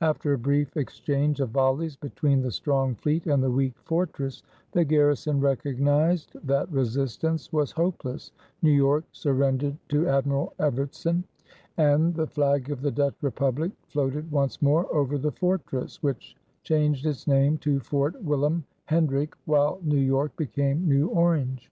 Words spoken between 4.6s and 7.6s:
the garrison recognized that resistance